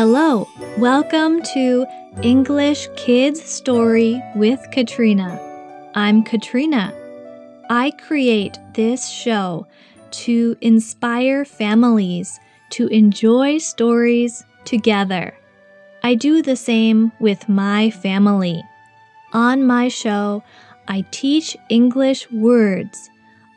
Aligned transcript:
Hello, 0.00 0.46
welcome 0.76 1.42
to 1.54 1.84
English 2.22 2.86
Kids 2.94 3.42
Story 3.42 4.22
with 4.36 4.64
Katrina. 4.70 5.40
I'm 5.92 6.22
Katrina. 6.22 6.94
I 7.68 7.90
create 8.06 8.56
this 8.74 9.08
show 9.08 9.66
to 10.22 10.56
inspire 10.60 11.44
families 11.44 12.38
to 12.70 12.86
enjoy 12.86 13.58
stories 13.58 14.44
together. 14.64 15.34
I 16.04 16.14
do 16.14 16.42
the 16.42 16.54
same 16.54 17.10
with 17.18 17.48
my 17.48 17.90
family. 17.90 18.62
On 19.32 19.66
my 19.66 19.88
show, 19.88 20.44
I 20.86 21.06
teach 21.10 21.56
English 21.70 22.30
words. 22.30 23.10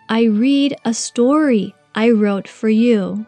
I 0.10 0.23
read 0.23 0.76
a 0.86 0.96
story 0.96 1.76
I 1.94 2.10
wrote 2.10 2.48
for 2.48 2.70
you. 2.70 3.28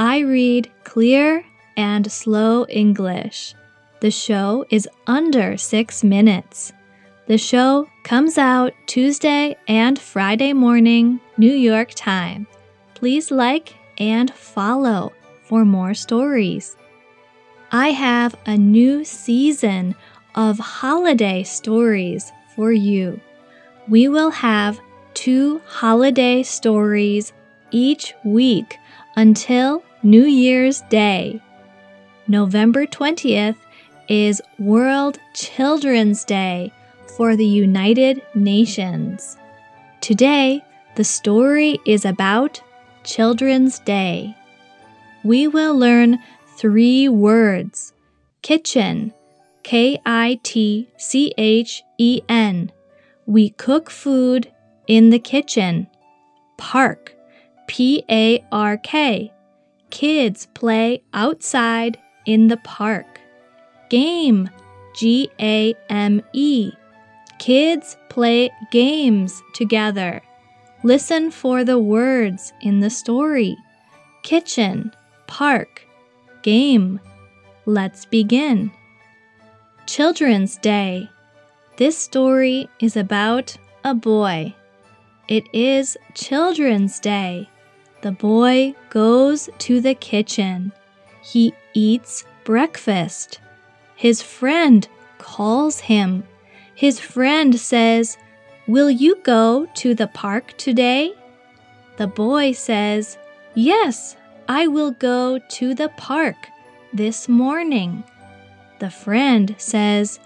I 0.00 0.18
read 0.18 0.68
clear 0.82 1.44
and 1.80 2.12
slow 2.12 2.66
English. 2.66 3.54
The 4.00 4.10
show 4.10 4.66
is 4.68 4.86
under 5.06 5.56
six 5.56 6.04
minutes. 6.04 6.74
The 7.26 7.38
show 7.38 7.88
comes 8.04 8.36
out 8.36 8.74
Tuesday 8.86 9.56
and 9.66 9.98
Friday 9.98 10.52
morning, 10.52 11.20
New 11.38 11.54
York 11.54 11.92
time. 11.94 12.46
Please 12.92 13.30
like 13.30 13.74
and 13.96 14.30
follow 14.30 15.12
for 15.44 15.64
more 15.64 15.94
stories. 15.94 16.76
I 17.72 17.92
have 17.92 18.36
a 18.44 18.58
new 18.58 19.02
season 19.02 19.94
of 20.34 20.58
holiday 20.58 21.44
stories 21.44 22.30
for 22.54 22.72
you. 22.72 23.20
We 23.88 24.06
will 24.08 24.30
have 24.30 24.80
two 25.14 25.62
holiday 25.66 26.42
stories 26.42 27.32
each 27.70 28.12
week 28.22 28.76
until 29.16 29.82
New 30.02 30.24
Year's 30.24 30.82
Day. 30.90 31.40
November 32.30 32.86
20th 32.86 33.56
is 34.08 34.40
World 34.56 35.18
Children's 35.34 36.24
Day 36.24 36.72
for 37.16 37.34
the 37.34 37.44
United 37.44 38.22
Nations. 38.36 39.36
Today, 40.00 40.62
the 40.94 41.02
story 41.02 41.80
is 41.84 42.04
about 42.04 42.62
Children's 43.02 43.80
Day. 43.80 44.36
We 45.24 45.48
will 45.48 45.76
learn 45.76 46.20
three 46.56 47.08
words 47.08 47.92
kitchen, 48.42 49.12
K 49.64 50.00
I 50.06 50.38
T 50.44 50.88
C 50.98 51.34
H 51.36 51.82
E 51.98 52.20
N. 52.28 52.70
We 53.26 53.50
cook 53.50 53.90
food 53.90 54.52
in 54.86 55.10
the 55.10 55.18
kitchen. 55.18 55.88
Park, 56.58 57.12
P 57.66 58.04
A 58.08 58.44
R 58.52 58.76
K. 58.76 59.32
Kids 59.90 60.46
play 60.54 61.02
outside 61.12 61.98
in 62.26 62.48
the 62.48 62.56
park. 62.58 63.20
Game, 63.88 64.48
G 64.94 65.30
A 65.40 65.74
M 65.88 66.22
E. 66.32 66.72
Kids 67.38 67.96
play 68.08 68.50
games 68.70 69.42
together. 69.54 70.22
Listen 70.82 71.30
for 71.30 71.64
the 71.64 71.78
words 71.78 72.52
in 72.60 72.80
the 72.80 72.90
story 72.90 73.56
kitchen, 74.22 74.92
park, 75.26 75.86
game. 76.42 77.00
Let's 77.66 78.04
begin. 78.04 78.70
Children's 79.86 80.56
Day. 80.56 81.08
This 81.76 81.96
story 81.96 82.68
is 82.80 82.96
about 82.96 83.56
a 83.84 83.94
boy. 83.94 84.54
It 85.28 85.44
is 85.52 85.96
Children's 86.14 87.00
Day. 87.00 87.48
The 88.02 88.12
boy 88.12 88.74
goes 88.90 89.48
to 89.58 89.80
the 89.80 89.94
kitchen. 89.94 90.72
He 91.22 91.54
eats 91.74 92.24
breakfast. 92.44 93.40
His 93.94 94.22
friend 94.22 94.86
calls 95.18 95.80
him. 95.80 96.24
His 96.74 96.98
friend 96.98 97.58
says, 97.58 98.16
Will 98.66 98.90
you 98.90 99.16
go 99.22 99.66
to 99.74 99.94
the 99.94 100.06
park 100.06 100.56
today? 100.56 101.12
The 101.96 102.06
boy 102.06 102.52
says, 102.52 103.18
Yes, 103.54 104.16
I 104.48 104.66
will 104.66 104.92
go 104.92 105.38
to 105.38 105.74
the 105.74 105.90
park 105.90 106.36
this 106.92 107.28
morning. 107.28 108.04
The 108.78 108.90
friend 108.90 109.54
says, 109.58 110.18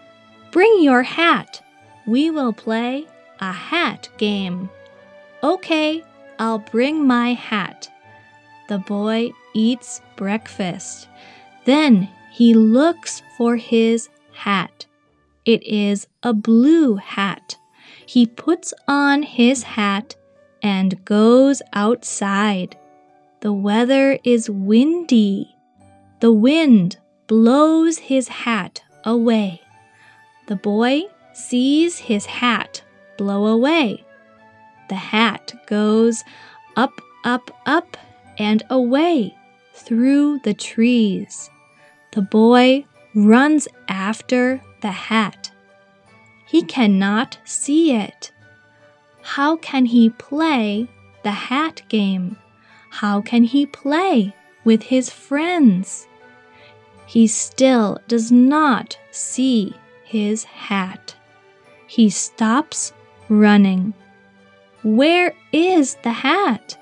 Bring 0.52 0.82
your 0.82 1.02
hat. 1.02 1.60
We 2.06 2.30
will 2.30 2.52
play 2.52 3.06
a 3.40 3.52
hat 3.52 4.08
game. 4.18 4.70
Okay, 5.42 6.04
I'll 6.38 6.60
bring 6.60 7.06
my 7.06 7.32
hat. 7.32 7.90
The 8.68 8.78
boy 8.78 9.30
eats 9.54 10.00
breakfast. 10.16 11.08
Then 11.64 12.08
he 12.32 12.54
looks 12.54 13.22
for 13.36 13.56
his 13.56 14.08
hat. 14.32 14.86
It 15.44 15.62
is 15.62 16.06
a 16.22 16.32
blue 16.32 16.96
hat. 16.96 17.56
He 18.06 18.26
puts 18.26 18.74
on 18.88 19.22
his 19.22 19.62
hat 19.62 20.16
and 20.62 21.04
goes 21.04 21.62
outside. 21.72 22.76
The 23.40 23.52
weather 23.52 24.18
is 24.24 24.48
windy. 24.50 25.54
The 26.20 26.32
wind 26.32 26.98
blows 27.26 27.98
his 27.98 28.28
hat 28.28 28.82
away. 29.04 29.60
The 30.46 30.56
boy 30.56 31.02
sees 31.32 31.98
his 31.98 32.26
hat 32.26 32.82
blow 33.16 33.46
away. 33.46 34.04
The 34.88 34.96
hat 34.96 35.54
goes 35.66 36.24
up, 36.76 37.00
up, 37.24 37.50
up, 37.66 37.96
and 38.38 38.62
away 38.70 39.36
through 39.74 40.38
the 40.38 40.54
trees. 40.54 41.50
The 42.12 42.22
boy 42.22 42.86
runs 43.14 43.68
after 43.88 44.62
the 44.80 44.90
hat. 44.90 45.50
He 46.46 46.62
cannot 46.62 47.38
see 47.44 47.92
it. 47.92 48.32
How 49.22 49.56
can 49.56 49.86
he 49.86 50.10
play 50.10 50.88
the 51.22 51.32
hat 51.32 51.82
game? 51.88 52.36
How 52.90 53.20
can 53.20 53.42
he 53.42 53.66
play 53.66 54.34
with 54.64 54.82
his 54.82 55.10
friends? 55.10 56.06
He 57.06 57.26
still 57.26 57.98
does 58.06 58.30
not 58.30 58.98
see 59.10 59.74
his 60.04 60.44
hat. 60.44 61.16
He 61.86 62.10
stops 62.10 62.92
running. 63.28 63.94
Where 64.82 65.34
is 65.52 65.96
the 66.02 66.12
hat? 66.12 66.76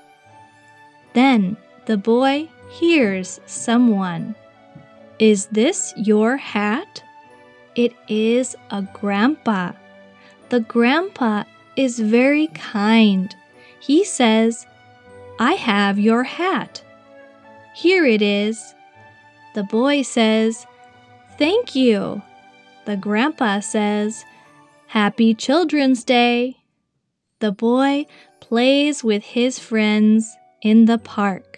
Then 1.13 1.57
the 1.85 1.97
boy 1.97 2.49
hears 2.73 3.39
someone. 3.45 4.35
Is 5.19 5.45
this 5.47 5.93
your 5.95 6.37
hat? 6.37 7.03
It 7.75 7.93
is 8.07 8.55
a 8.71 8.81
grandpa. 8.81 9.73
The 10.49 10.61
grandpa 10.61 11.43
is 11.75 11.99
very 11.99 12.47
kind. 12.47 13.35
He 13.79 14.03
says, 14.03 14.65
I 15.39 15.53
have 15.53 15.99
your 15.99 16.23
hat. 16.23 16.83
Here 17.75 18.05
it 18.05 18.21
is. 18.21 18.73
The 19.53 19.63
boy 19.63 20.01
says, 20.01 20.65
Thank 21.37 21.75
you. 21.75 22.23
The 22.85 22.97
grandpa 22.97 23.59
says, 23.59 24.25
Happy 24.87 25.35
Children's 25.35 26.03
Day. 26.03 26.57
The 27.39 27.51
boy 27.51 28.07
plays 28.39 29.03
with 29.03 29.23
his 29.23 29.59
friends 29.59 30.35
in 30.61 30.85
the 30.85 30.97
park. 30.97 31.52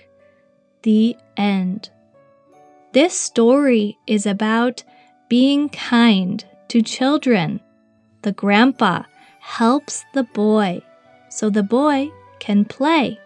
The 0.85 1.17
end. 1.35 1.89
This 2.91 3.19
story 3.19 3.97
is 4.05 4.27
about 4.27 4.83
being 5.27 5.67
kind 5.69 6.45
to 6.67 6.83
children. 6.83 7.59
The 8.21 8.33
grandpa 8.33 9.05
helps 9.39 10.05
the 10.13 10.21
boy 10.21 10.83
so 11.27 11.49
the 11.49 11.63
boy 11.63 12.11
can 12.37 12.65
play. 12.65 13.19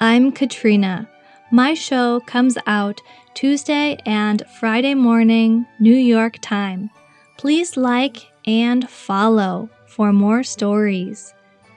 I'm 0.00 0.32
Katrina. 0.32 1.08
My 1.52 1.74
show 1.74 2.18
comes 2.26 2.58
out 2.66 3.00
Tuesday 3.34 3.96
and 4.04 4.42
Friday 4.58 4.94
morning, 4.94 5.64
New 5.78 5.94
York 5.94 6.38
time. 6.42 6.90
Please 7.36 7.76
like 7.76 8.26
and 8.48 8.90
follow 8.90 9.70
for 9.86 10.12
more 10.12 10.42
stories. 10.42 11.32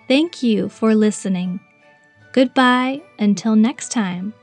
Thank 0.08 0.42
you 0.42 0.70
for 0.70 0.96
listening. 0.96 1.60
Goodbye 2.32 3.04
until 3.20 3.56
next 3.56 3.92
time. 3.92 4.34